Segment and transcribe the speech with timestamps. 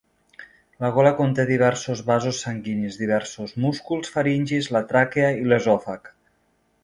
[0.83, 6.11] La gola conté diversos vasos sanguinis, diversos músculs faringis, la tràquea i l'esòfag.